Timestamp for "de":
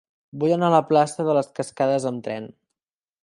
1.27-1.35